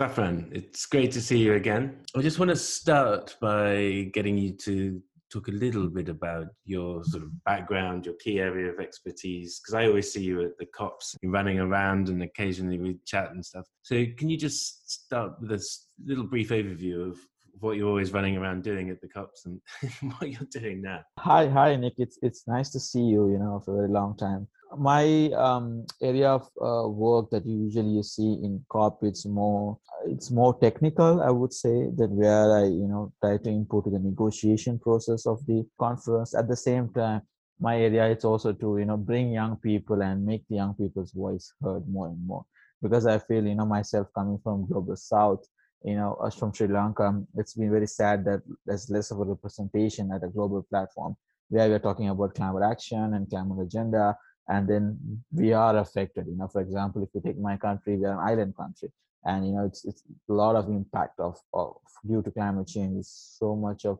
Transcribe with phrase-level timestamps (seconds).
[0.00, 1.98] Safran, it's great to see you again.
[2.16, 5.00] I just want to start by getting you to
[5.32, 9.74] talk a little bit about your sort of background, your key area of expertise, because
[9.74, 13.66] I always see you at the COPs running around and occasionally we chat and stuff.
[13.82, 15.64] So can you just start with a
[16.04, 17.18] little brief overview of
[17.60, 19.60] what you're always running around doing at the COPs and
[20.18, 21.02] what you're doing now?
[21.20, 21.94] Hi, hi, Nick.
[21.98, 23.30] It's it's nice to see you.
[23.30, 24.48] You know, for a very long time
[24.78, 29.78] my um, area of uh, work that you usually you see in COP it's more
[30.06, 33.98] it's more technical i would say that where i you know try to input the
[33.98, 36.34] negotiation process of the conference.
[36.34, 37.22] At the same time
[37.60, 41.12] my area it's also to you know bring young people and make the young people's
[41.12, 42.44] voice heard more and more.
[42.82, 45.44] Because i feel you know myself coming from global south
[45.84, 49.24] you know us from sri lanka it's been very sad that there's less of a
[49.24, 51.14] representation at a global platform
[51.50, 54.16] where we're talking about climate action and climate agenda
[54.48, 54.98] and then
[55.32, 56.26] we are affected.
[56.26, 58.90] You know for example if you take my country we're an island country.
[59.26, 61.76] And you know it's it's a lot of impact of, of
[62.06, 62.98] due to climate change.
[62.98, 63.98] Is so much of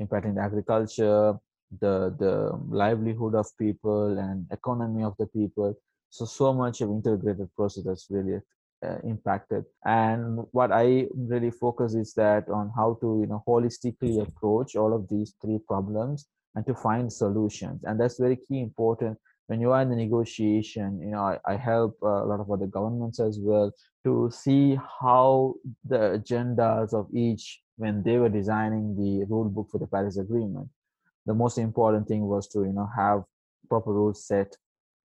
[0.00, 1.38] impacting agriculture
[1.80, 5.74] the the livelihood of people and economy of the people.
[6.10, 8.40] So so much of integrated process that's really
[8.84, 9.64] uh, impacted.
[9.84, 14.94] And what i really focus is that on how to you know holistically approach all
[14.94, 17.82] of these three problems and to find solutions.
[17.84, 21.56] And that's very key important when you are in the negotiation you know i, I
[21.56, 23.72] help uh, a lot of other governments as well
[24.04, 29.78] to see how the agendas of each when they were designing the rule book for
[29.78, 30.68] the paris agreement
[31.26, 33.24] the most important thing was to you know have
[33.68, 34.56] proper rules set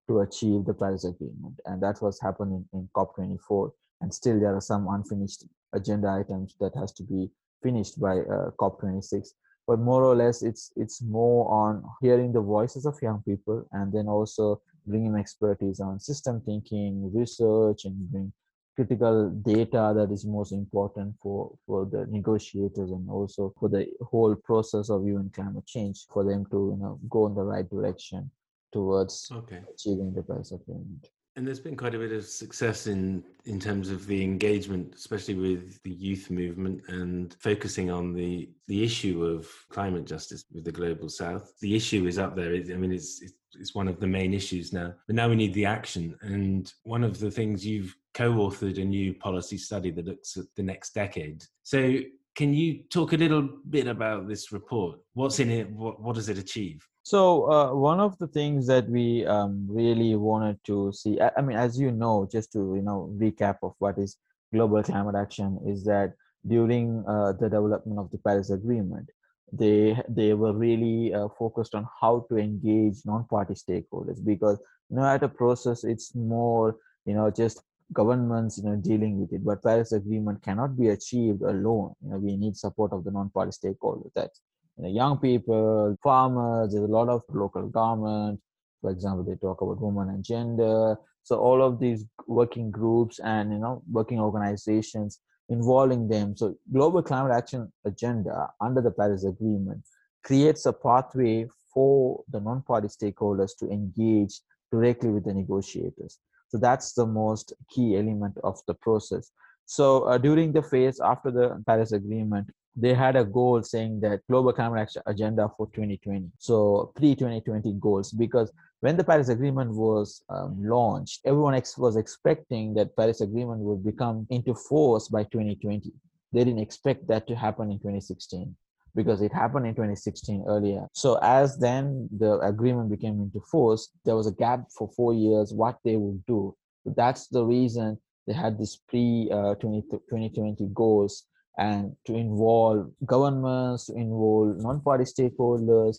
[0.08, 1.60] to achieve the paris agreement.
[1.66, 6.56] And that was happening in cop 24 and still there are some unfinished agenda items
[6.60, 7.30] that has to be
[7.64, 9.34] finished by uh, cop 26
[9.68, 13.92] but more or less it's it's more on hearing the voices of young people and
[13.94, 18.34] then also bringing expertise on system thinking research and bring
[18.76, 24.36] critical data that is most important for for the negotiators and also for the whole
[24.36, 28.32] process of even climate change for them to you know go in the right direction
[28.72, 29.62] towards okay.
[29.74, 31.10] achieving the Paris Agreement.
[31.36, 35.36] And there's been quite a bit of success in in terms of the engagement, especially
[35.36, 40.72] with the youth movement and focusing on the the issue of climate justice with the
[40.72, 41.54] global south.
[41.62, 42.54] The issue is up there.
[42.54, 43.22] I mean, it's
[43.60, 44.94] it's one of the main issues now.
[45.08, 46.18] But now we need the action.
[46.22, 50.64] And one of the things you've co-authored a new policy study that looks at the
[50.64, 51.44] next decade.
[51.64, 52.00] So
[52.36, 55.00] can you talk a little bit about this report?
[55.14, 55.70] What's in it?
[55.70, 56.86] What, what does it achieve?
[57.04, 61.42] So uh, one of the things that we um, really wanted to see, I, I,
[61.42, 64.18] mean, as you know, just to you know recap of what is
[64.54, 66.14] global climate action, is that
[66.48, 69.10] during uh, the development of the Paris Agreement,
[69.52, 74.58] they they were really uh, focused on how to engage non-party stakeholders because
[74.90, 77.62] you know at a process it's more you know just
[77.94, 82.18] governments you know dealing with it but paris agreement cannot be achieved alone you know
[82.18, 84.32] we need support of the non-party stakeholders that
[84.78, 88.40] you know, young people, farmers, there's a lot of local government.
[88.82, 90.98] For example, they talk about women and gender.
[91.24, 95.20] So all of these working groups and you know working organizations
[95.50, 96.36] involving them.
[96.36, 99.84] So global climate action agenda under the Paris Agreement
[100.24, 104.40] creates a pathway for the non-party stakeholders to engage
[104.72, 106.20] directly with the negotiators.
[106.52, 109.32] So that's the most key element of the process.
[109.66, 114.22] So uh, during the phase after the Paris Agreement, they had a goal saying that
[114.30, 120.24] global climate action agenda for 2020 so pre-2020 goals because when the paris agreement was
[120.30, 125.92] um, launched everyone ex- was expecting that paris agreement would become into force by 2020
[126.32, 128.56] they didn't expect that to happen in 2016
[128.96, 134.16] because it happened in 2016 earlier so as then the agreement became into force there
[134.16, 137.98] was a gap for four years what they would do that's the reason
[138.28, 141.26] they had this pre uh, 2020 goals
[141.58, 145.98] and to involve governments, to involve non-party stakeholders,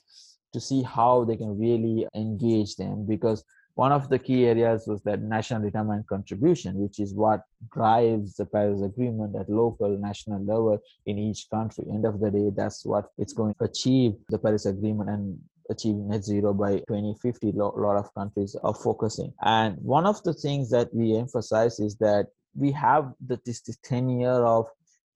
[0.53, 3.07] to see how they can really engage them.
[3.07, 8.37] Because one of the key areas was that national determined contribution, which is what drives
[8.37, 11.85] the Paris Agreement at local, national level in each country.
[11.91, 15.39] End of the day, that's what it's going to achieve the Paris Agreement and
[15.71, 20.35] achieve net zero by 2050 a lot of countries are focusing and one of the
[20.35, 24.67] things that we emphasize is that we have the, this, this 10 year of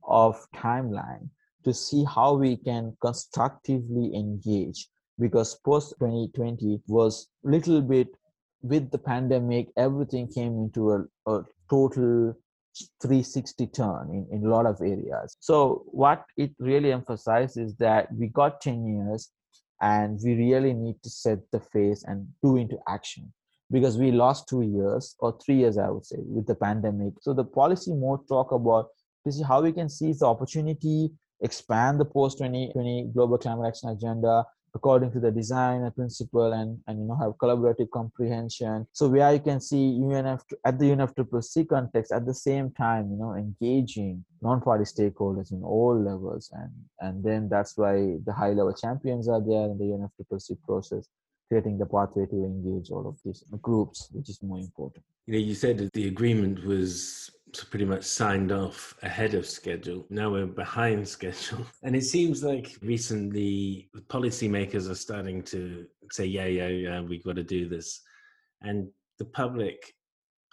[0.04, 1.28] of timeline
[1.64, 4.88] to see how we can constructively engage
[5.19, 8.08] because post 2020 was little bit
[8.62, 12.35] with the pandemic everything came into a, a total
[13.00, 15.37] 360 turn in, in a lot of areas.
[15.41, 19.31] So what it really emphasizes is that we got 10 years
[19.81, 23.32] and we really need to set the face and do into action
[23.70, 27.14] because we lost two years or three years i would say with the pandemic.
[27.20, 28.88] So the policy more talk about
[29.25, 31.11] to see how we can seize the opportunity,
[31.41, 34.44] expand the post 2020 global climate action agenda,
[34.76, 38.87] according to the design and principle and, and you know have collaborative comprehension.
[38.93, 43.19] So where you can see UNF at the UNFCCC context at the same time you
[43.23, 46.44] know engaging non-party stakeholders in all levels.
[46.61, 47.94] And and then that's why
[48.26, 51.08] the high level champions are there in the UNFCCC process
[51.49, 55.05] creating the pathway to engage all of these groups which is more important.
[55.26, 57.31] You know you said that the agreement was
[57.70, 60.06] pretty much signed off ahead of schedule.
[60.10, 61.66] Now we're behind schedule.
[61.82, 67.37] And it seems like recently policymakers are starting to say, yeah, yeah, yeah, we've got
[67.37, 68.02] to do this.
[68.62, 68.88] And
[69.19, 69.94] the public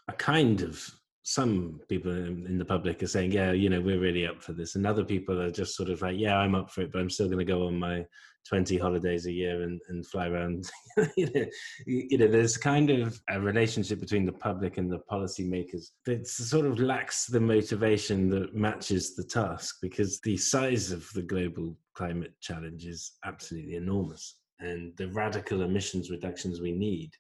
[0.08, 0.84] are kind of
[1.24, 4.76] some people in the public are saying, yeah, you know, we're really up for this.
[4.76, 7.10] And other people are just sort of like, yeah, I'm up for it, but I'm
[7.10, 8.06] still going to go on my
[8.48, 10.70] 20 holidays a year and, and fly around.
[11.16, 11.46] you, know,
[11.86, 16.66] you know, there's kind of a relationship between the public and the policymakers that sort
[16.66, 22.34] of lacks the motivation that matches the task because the size of the global climate
[22.42, 24.40] challenge is absolutely enormous.
[24.60, 27.12] And the radical emissions reductions we need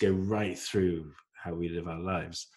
[0.00, 1.10] go right through
[1.42, 2.48] how we live our lives.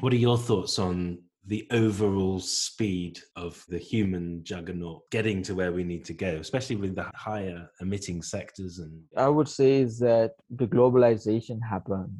[0.00, 5.72] What are your thoughts on the overall speed of the human juggernaut getting to where
[5.72, 8.78] we need to go, especially with the higher emitting sectors?
[8.78, 12.10] And I would say is that the globalization happened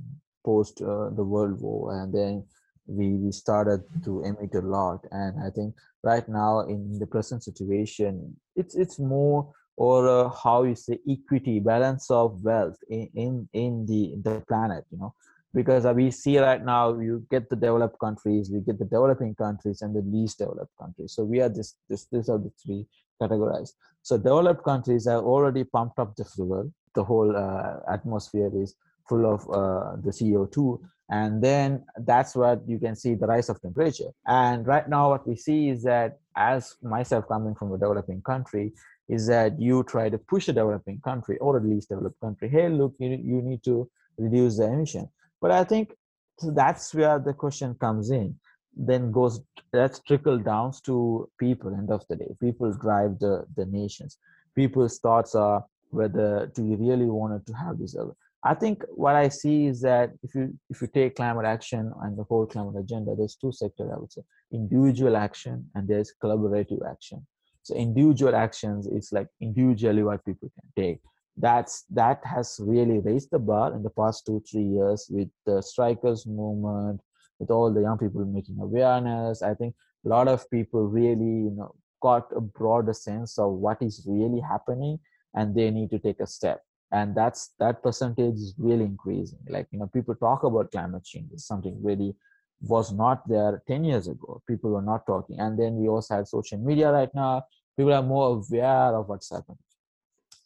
[0.45, 2.45] post uh, the World War, and then
[2.87, 5.05] we we started to emit a lot.
[5.11, 10.63] And I think right now in the present situation, it's it's more or uh, how
[10.63, 15.15] you say equity balance of wealth in in in the the planet you know
[15.57, 19.81] because we see right now you get the developed countries we get the developing countries
[19.81, 21.15] and the least developed countries.
[21.15, 22.87] So we are this this these are the three
[23.21, 23.73] categorized.
[24.03, 26.71] So developed countries have already pumped up the fuel.
[26.95, 28.75] The whole uh, atmosphere is
[29.09, 33.63] full of uh, the co2 and then that's what you can see the rise of
[33.63, 34.11] temperature.
[34.27, 38.75] And right now what we see is that as myself coming from a developing country
[39.09, 42.51] is that you try to push a developing country or at least developed country.
[42.51, 43.89] Hey look you, you need to
[44.19, 45.09] reduce the emission
[45.47, 45.95] but I think
[46.41, 48.35] so that's where the question comes in.
[48.77, 49.41] Then goes
[49.73, 51.73] that's trickle down to people.
[51.73, 54.19] End of the day, people drive the the nations.
[54.57, 57.95] People's thoughts are whether do you really want to have this.
[58.43, 62.19] I think what I see is that if you if you take climate action and
[62.19, 63.89] the whole climate agenda, there's two sectors.
[63.95, 67.25] I would say individual action and there's collaborative action.
[67.63, 71.01] So individual actions, it's like individually what people can take
[71.37, 75.61] that's that has really raised the bar in the past two three years with the
[75.63, 77.01] strikers movement
[77.39, 79.43] with all the young people making awareness.
[79.43, 79.75] I think
[80.05, 84.41] a lot of people really you know got a broader sense of what is really
[84.41, 84.99] happening
[85.35, 86.63] and they need to take a step.
[86.93, 89.41] And that's that percentage is really increasing.
[89.49, 92.15] Like you know people talk about climate change is something really
[92.63, 94.41] was not there 10 years ago.
[94.49, 95.39] People were not talking.
[95.39, 97.45] And then we also have social media right now.
[97.77, 99.59] People are more aware of what's happening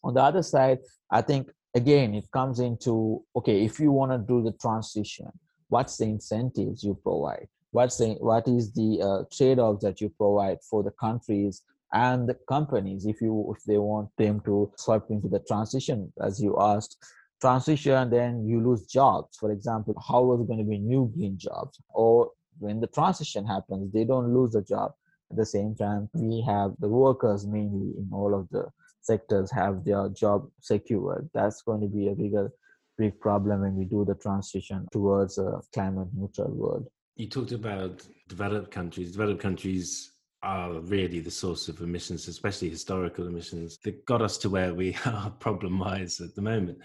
[0.02, 0.78] on the other side
[1.10, 5.30] i think again it comes into okay if you want to do the transition
[5.70, 7.48] what's the incentives you provide?
[7.70, 11.62] What's the what is the uh, trade-offs that you provide for the countries
[11.92, 16.12] and the companies if you if they want them to swipe into the transition?
[16.22, 16.98] As you asked
[17.40, 19.36] transition then you lose jobs.
[19.38, 21.80] For example how is going to be new green jobs?
[21.94, 24.92] Or when the transition happens they don't lose a job.
[25.30, 28.66] At the same time we have the workers mainly in all of the
[29.00, 31.28] sectors have their job secured.
[31.34, 32.52] That's going to be a bigger
[32.98, 36.86] big problem when we do the transition towards a climate neutral world.
[37.16, 39.12] You talked about developed countries.
[39.12, 44.50] Developed countries are really the source of emissions, especially historical emissions, that got us to
[44.50, 46.78] where we are problem wise at the moment.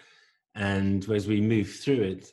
[0.55, 2.31] And as we move through it,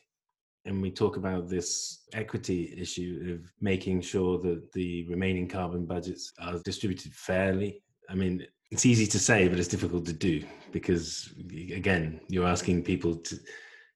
[0.65, 6.33] and we talk about this equity issue of making sure that the remaining carbon budgets
[6.39, 7.83] are distributed fairly.
[8.09, 11.33] I mean, it's easy to say, but it's difficult to do because
[11.75, 13.38] again, you're asking people to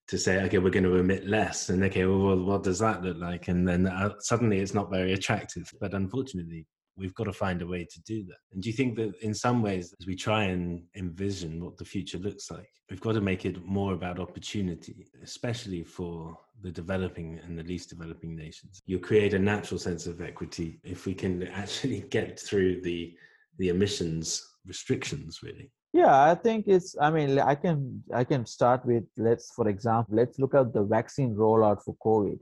[0.09, 3.17] to say, okay, we're going to emit less, and okay, well, what does that look
[3.17, 3.49] like?
[3.49, 5.69] And then uh, suddenly, it's not very attractive.
[5.81, 6.65] But unfortunately,
[6.97, 8.37] we've got to find a way to do that.
[8.53, 11.85] And do you think that in some ways, as we try and envision what the
[11.85, 17.41] future looks like, we've got to make it more about opportunity, especially for the developing
[17.43, 18.79] and the least developing nations?
[18.87, 23.13] You'll create a natural sense of equity if we can actually get through the
[23.59, 25.71] the emissions restrictions really.
[25.93, 30.17] Yeah i think it's i mean i can i can start with let's for example
[30.17, 32.39] let's look at the vaccine rollout for covid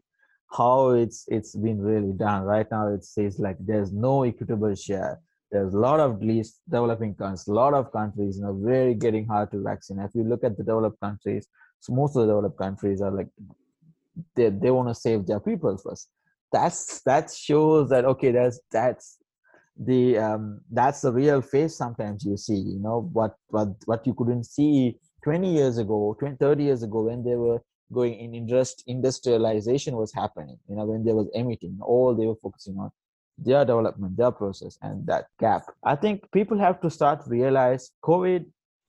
[0.56, 2.42] how it's it's been really done.
[2.42, 5.20] Right now it says like there's no equitable share.
[5.50, 9.26] There's a lot of least developing countries a lot of countries you know very getting
[9.26, 10.06] hard to vaccinate.
[10.06, 11.46] If you look at the developed countries
[11.80, 13.28] so most of the developed countries are like
[14.36, 16.08] they, they want to save their people first.
[16.52, 19.18] That's that shows that okay that's that's
[19.78, 24.14] the um, that's the real face sometimes you see you know what what what you
[24.14, 27.60] couldn't see 20 years ago 20 30 years ago when they were
[27.92, 32.36] going in interest industrialization was happening you know when there was emitting all they were
[32.42, 32.90] focusing on
[33.38, 38.44] their development their process and that gap i think people have to start realize covid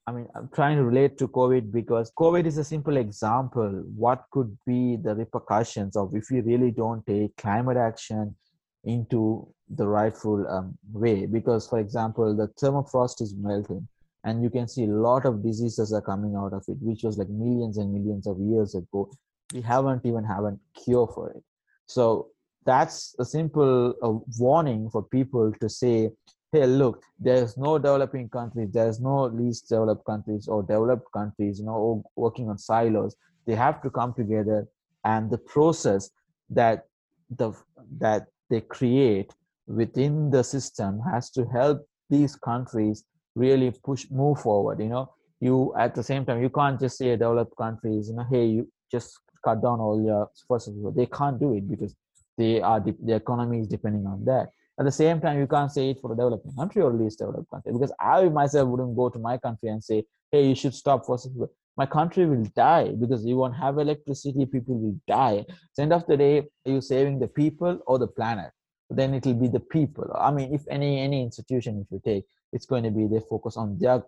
[0.08, 3.82] I mean, I'm trying to relate to COVID because COVID is a simple example.
[3.96, 8.36] What could be the repercussions of if we really don't take climate action
[8.84, 11.26] into the rightful um, way?
[11.26, 13.86] Because, for example, the permafrost is melting,
[14.24, 17.18] and you can see a lot of diseases are coming out of it, which was
[17.18, 19.10] like millions and millions of years ago.
[19.52, 21.42] We haven't even have a cure for it.
[21.86, 22.28] So
[22.66, 26.10] that's a simple uh, warning for people to say
[26.52, 31.66] hey look there's no developing countries there's no least developed countries or developed countries you
[31.66, 34.66] know working on silos they have to come together
[35.04, 36.10] and the process
[36.50, 36.86] that
[37.30, 37.52] the
[37.98, 39.32] that they create
[39.66, 43.04] within the system has to help these countries
[43.34, 47.10] really push move forward you know you at the same time you can't just say
[47.10, 51.54] developed countries you know hey you just cut down all your fossil they can't do
[51.54, 51.94] it because
[52.38, 55.90] they are the economy is depending on that at the same time, you can't say
[55.90, 59.18] it for a developing country or least developed country because I myself wouldn't go to
[59.18, 61.50] my country and say, hey, you should stop fossil fuel.
[61.78, 65.46] My country will die because you won't have electricity, people will die.
[65.72, 68.50] So end of the day, are you saving the people or the planet?
[68.88, 70.10] Then it will be the people.
[70.14, 73.56] I mean, if any any institution if you take, it's going to be they focus
[73.56, 74.04] on their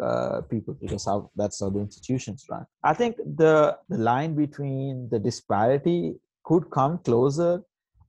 [0.00, 2.64] uh, people because how that's how the institutions run.
[2.84, 6.14] I think the the line between the disparity
[6.44, 7.62] could come closer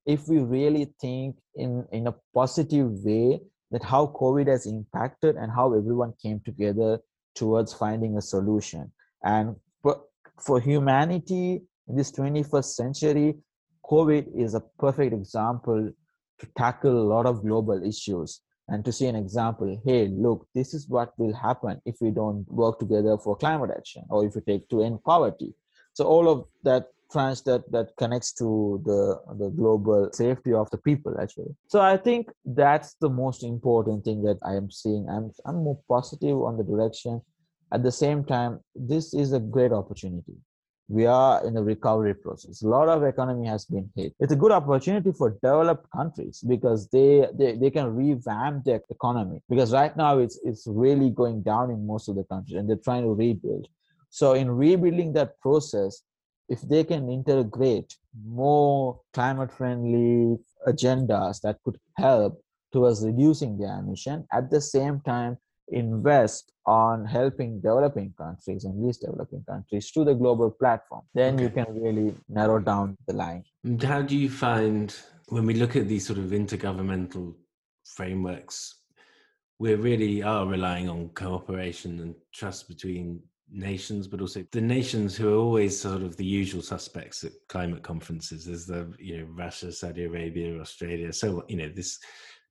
[0.05, 3.39] if we really think in in a positive way
[3.72, 7.00] that how covid has impacted and how everyone came together
[7.36, 8.91] towards finding a solution
[9.24, 10.01] and for,
[10.39, 13.36] for humanity in this 21st century
[13.86, 15.91] covid is a perfect example
[16.44, 20.74] to tackle a lot of global issues and to see an example hey look this
[20.74, 24.42] is what will happen if we don't work together for climate action or if we
[24.42, 25.54] take to end poverty.
[25.94, 29.02] So all of that trans that that connects to the
[29.42, 31.54] the global safety of the people actually.
[31.68, 35.08] So i think that's the most important thing that i am seeing.
[35.10, 37.22] I'm i'm more positive on the direction.
[37.72, 40.38] At the same time this is a great opportunity
[40.90, 42.62] we are in a recovery process.
[42.62, 44.13] A lot of economy has been hit.
[44.20, 49.42] It's a good opportunity for developed countries because they they, they can revamp their economy
[49.50, 52.84] because right now it's it's really going down in most of the countries and they're
[52.84, 53.68] trying to rebuild.
[54.10, 56.04] So in rebuilding that process
[56.50, 60.38] if they can integrate more climate friendly
[60.68, 65.38] agendas that could help towards reducing their emission at the same time
[65.70, 71.43] invest on helping developing countries and least developing countries to the global platform then okay.
[71.43, 73.43] you can really narrow down the line
[73.84, 74.96] how do you find
[75.29, 77.34] when we look at these sort of intergovernmental
[77.86, 78.84] frameworks
[79.60, 83.22] we really are relying on cooperation and trust between
[83.53, 87.84] nations, but also the nations who are always sort of the usual suspects at climate
[87.84, 88.46] conferences.
[88.46, 91.13] There's the you know Russia, Saudi Arabia, Australia.
[91.13, 92.00] So you know this,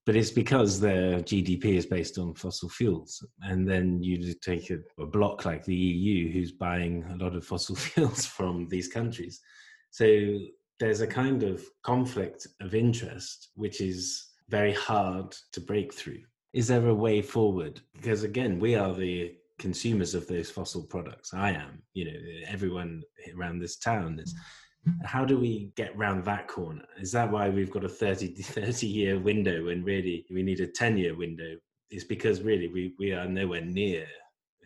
[0.05, 4.79] but it's because their GDP is based on fossil fuels, and then you take a,
[5.01, 9.41] a bloc like the EU, who's buying a lot of fossil fuels from these countries.
[9.91, 10.39] So
[10.81, 16.21] there's a kind of conflict of interest, which is very hard to break through.
[16.53, 17.81] Is there a way forward?
[17.95, 21.33] Because again, we are the consumers of those fossil products.
[21.33, 22.19] I am, you know,
[22.49, 23.03] everyone
[23.37, 24.35] around this town is.
[24.35, 24.39] Mm.
[25.05, 26.85] How do we get round that corner?
[27.01, 30.67] Is that why we've got a 30, 30 year window when really we need a
[30.67, 31.57] 10 year window?
[31.91, 34.07] It's because really we, we are nowhere near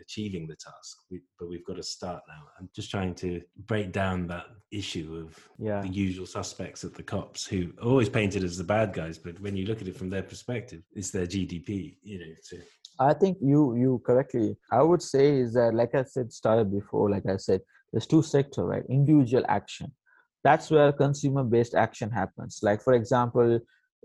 [0.01, 2.43] achieving the task, we, but we've got to start now.
[2.59, 5.81] I'm just trying to break down that issue of yeah.
[5.81, 9.41] the usual suspects at the cops who are always painted as the bad guys, but
[9.41, 12.63] when you look at it from their perspective, it's their GDP, you know, to
[12.99, 14.57] I think you you correctly.
[14.71, 17.11] I would say is that like I said started before.
[17.11, 17.61] Like I said,
[17.93, 18.85] there's two sector, right?
[18.89, 19.93] Individual action.
[20.47, 22.61] That's where consumer based action happens.
[22.63, 23.59] Like for example,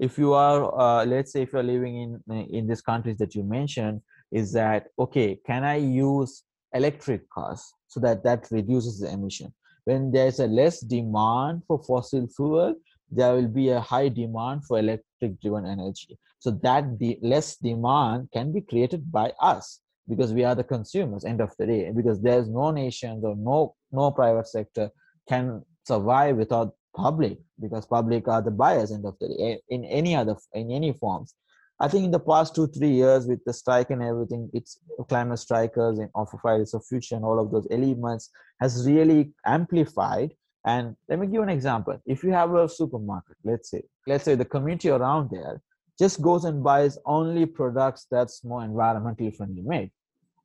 [0.07, 2.12] if you are uh, let's say if you're living in
[2.57, 5.29] in these countries that you mentioned, is that okay?
[5.50, 6.31] Can I use
[6.74, 9.53] electric cars so that that reduces the emission?
[9.86, 12.74] When there's a less demand for fossil fuel,
[13.12, 18.29] there will be a high demand for electric driven energy so that the less demand
[18.33, 19.79] can be created by us
[20.10, 23.75] because we are the consumers end of the day because there's no nations or no
[23.91, 24.89] no private sector
[25.29, 29.86] can survive without public because public are the buyers end of the day eh, in
[29.86, 31.36] any other in any forms.
[31.80, 34.78] I think in the past two three years with the strike and everything it's
[35.10, 40.32] climate strikers and offer fridays of future and all of those elements has really amplified.
[40.64, 42.00] And let me give an example.
[42.06, 45.60] If you have a supermarket, let's say, let's say the community around there
[45.98, 49.92] just goes and buys only products that's more environmentally friendly made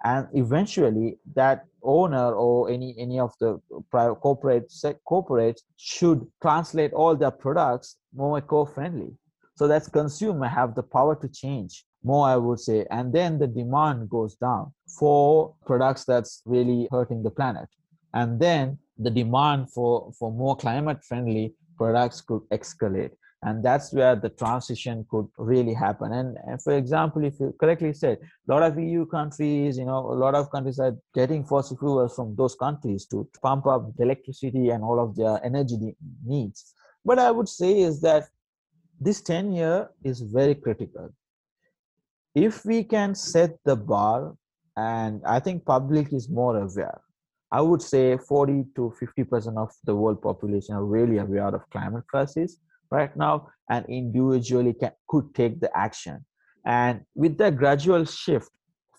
[0.04, 3.60] and eventually that owner or any any of the
[3.90, 4.70] private corporate
[5.08, 9.12] corporates should translate all their products more eco-friendly.
[9.54, 12.86] So that's consumer have the power to change more i would say.
[12.90, 17.68] And then the demand goes down for products that's really hurting the planet.
[18.14, 23.12] And then the demand for for more climate friendly products could escalate
[23.46, 26.12] and that's where the transition could really happen.
[26.12, 30.00] And, and, for example if you correctly said a lot of eu countries you know
[30.14, 34.70] a lot of countries are getting fossil fuels from those countries to pump up electricity
[34.70, 36.74] and all of their energy needs.
[37.04, 38.24] But i would say is that
[39.00, 41.10] this 10 year is very critical.
[42.34, 44.36] If we can set the bar
[44.76, 47.00] and i think public is more aware
[47.58, 51.68] i would say 40 to 50 percent of the world population are really aware of
[51.70, 52.58] climate crisis
[52.90, 56.25] right now and individually can, could take the action.
[56.64, 58.50] And with the gradual shift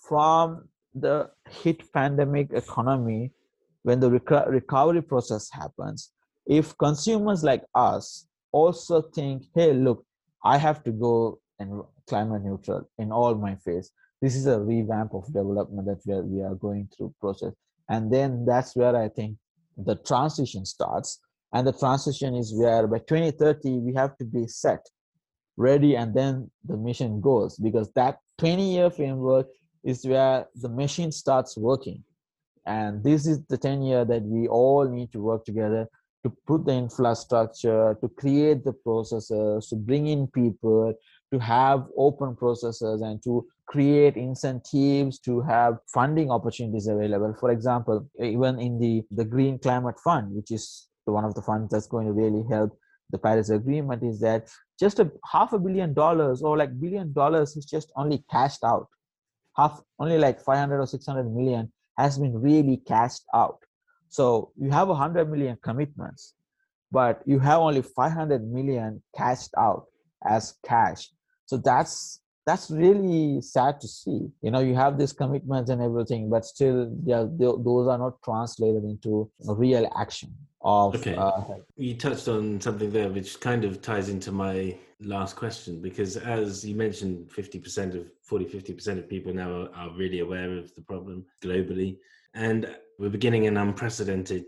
[0.08, 3.32] from the hit pandemic economy
[3.84, 6.12] when the reco- recovery process happens
[6.48, 10.04] if consumers like us also think hey look
[10.44, 13.92] i have to go and climate neutral in all my face
[14.22, 17.54] this is a revamp of development that we are, we are going through process.
[17.90, 19.38] And then that's where i think
[19.78, 21.20] the transition starts
[21.54, 24.86] and the transition is where by 2030 we have to be set
[25.58, 27.58] ready and then the mission goes.
[27.58, 29.48] Because that 20 year framework
[29.84, 32.04] is where the machine starts working.
[32.66, 35.88] And this is the 10 year that we all need to work together
[36.24, 40.94] to put the infrastructure to create the processes to bring in people
[41.32, 47.36] to have open processes and to create incentives to have funding opportunities available.
[47.40, 51.72] For example even in the the green climate fund which is one of the funds
[51.72, 52.78] that's going to really help
[53.10, 54.50] the Paris Agreement is that
[54.80, 58.88] just a half a billion dollars or like billion dollars is just only cashed out.
[59.56, 63.60] Half only like 500 or 600 million has been really cashed out.
[64.10, 66.34] So you have 100 million commitments,
[66.92, 69.86] but you have only 500 million cashed out
[70.26, 71.10] as cash.
[71.46, 74.30] So that's that's really sad to see.
[74.42, 78.86] You know, you have these commitments and everything, but still, yeah, those are not translated
[78.86, 81.16] into real action of okay.
[81.16, 81.42] Uh,
[81.76, 86.66] you touched on something there which kind of ties into my last question because as
[86.66, 90.82] you mentioned 50% of 40 50% of people now are, are really aware of the
[90.82, 91.98] problem globally
[92.34, 94.46] and we're beginning an unprecedented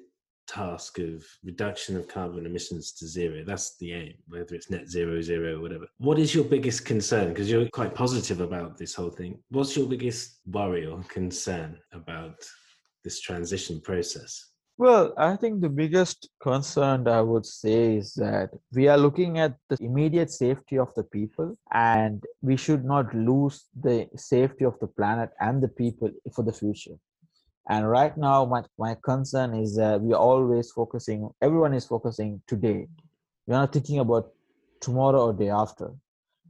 [0.49, 3.43] task of reduction of carbon emissions to zero.
[3.45, 5.85] That's the aim whether it's net zero zero or whatever.
[5.97, 7.29] What is your biggest concern?
[7.29, 9.39] Because you're quite positive about this whole thing.
[9.49, 12.38] What's your biggest worry or concern about
[13.03, 14.49] this transition process?
[14.79, 19.55] Well, I think the biggest concern I would say is that we are looking at
[19.69, 24.88] the immediate safety of the people, and we should not lose the safety of the
[24.88, 26.95] planet and the people for the future.
[27.69, 32.41] And right now, my, my concern is that we are always focusing, everyone is focusing
[32.47, 32.88] today.
[33.45, 34.32] We're not thinking about
[34.82, 35.91] tomorrow or day after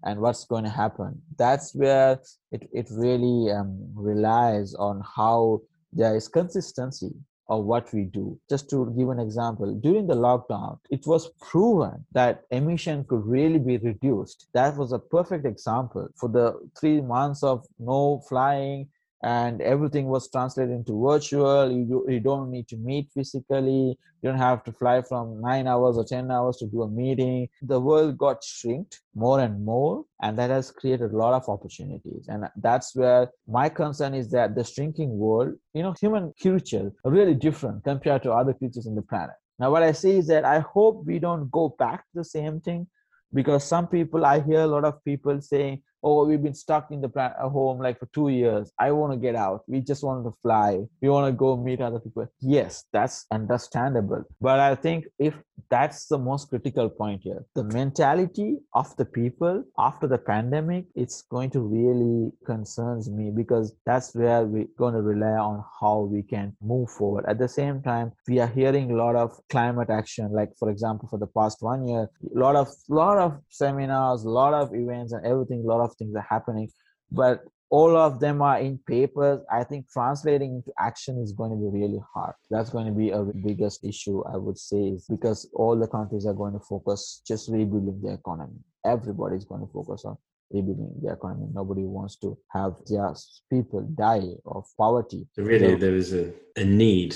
[0.03, 1.21] and what's going to happen.
[1.37, 2.19] That's where
[2.53, 7.11] it, it really um, relies on how there is consistency
[7.49, 8.39] of what we do.
[8.49, 13.59] Just to give an example, during the lockdown, it was proven that emission could really
[13.59, 14.47] be reduced.
[14.53, 16.07] That was a perfect example.
[16.15, 18.87] For the three months of no flying,
[19.23, 21.71] and everything was translated into virtual.
[21.71, 23.97] You, do, you don't need to meet physically.
[24.21, 27.47] You don't have to fly from nine hours or 10 hours to do a meeting.
[27.61, 32.25] The world got shrinked more and more and that has created a lot of opportunities.
[32.27, 37.11] And that's where my concern is that the shrinking world you know human creatures are
[37.11, 39.35] really different compared to other creatures in the planet.
[39.59, 42.61] Now what i say is that i hope we don't go back to the same
[42.61, 42.87] thing
[43.33, 47.01] because some people i hear a lot of people saying oh we've been stuck in
[47.01, 48.71] the uh, home like for two years.
[48.79, 49.63] I want to get out.
[49.67, 50.79] We just want to fly.
[51.01, 52.27] We want to go meet other people.
[52.39, 54.23] Yes that's understandable.
[54.41, 55.35] But i think if
[55.69, 61.21] that's the most critical point here the mentality of the people after the pandemic it's
[61.23, 66.21] going to really concerns me because that's where we're going to rely on how we
[66.23, 67.25] can move forward.
[67.27, 71.07] At the same time we are hearing a lot of climate action like for example
[71.09, 75.13] for the past one year a lot of lot of seminars a lot of events
[75.13, 76.69] and everything a lot of of things are happening
[77.11, 79.41] but all of them are in papers.
[79.51, 82.33] I think translating into action is going to be really hard.
[82.49, 86.25] That's going to be a biggest issue i would say is because all the countries
[86.25, 88.59] are going to focus just rebuilding the economy.
[88.85, 90.17] Everybody's going to focus on
[90.51, 91.47] rebuilding the economy.
[91.53, 93.13] Nobody wants to have their
[93.51, 95.27] people die of poverty.
[95.37, 97.15] Really there is a, a need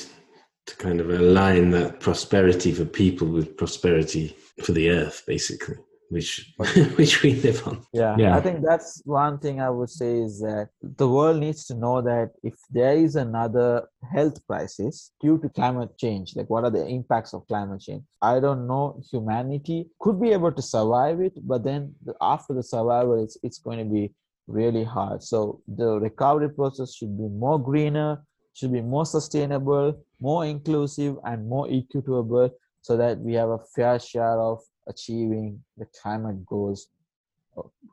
[0.68, 5.76] to kind of align that prosperity for people with prosperity for the earth basically
[6.14, 6.54] which
[7.00, 7.86] which we live on.
[7.92, 8.16] Yeah.
[8.18, 11.74] yeah, I think that's one thing I would say is that the world needs to
[11.74, 16.70] know that if there is another health crisis due to climate change, like what are
[16.70, 18.04] the impacts of climate change?
[18.22, 19.02] I don't know.
[19.12, 23.80] Humanity could be able to survive it, but then after the survival, it's it's going
[23.80, 24.14] to be
[24.48, 25.24] really hard.
[25.24, 28.24] So the recovery process should be more greener,
[28.54, 29.88] should be more sustainable,
[30.20, 32.50] more inclusive, and more equitable
[32.82, 36.88] so that we have a fair share of achieving the climate goals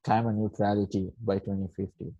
[0.04, 2.12] climate neutrality by 2050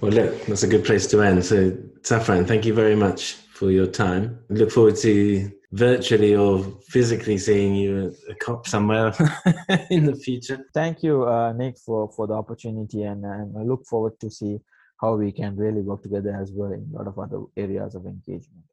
[0.00, 1.44] well look that's a good place to end.
[1.44, 1.70] So
[2.02, 4.38] safran thank you very much for your time.
[4.50, 9.12] I look forward to virtually or physically seeing you at a cop somewhere
[9.90, 10.66] in the future.
[10.72, 14.58] Thank you uh, nick for for the opportunity and, and i look forward to see
[15.00, 18.06] how we can really work together as well in a lot of other areas of
[18.06, 18.64] engagement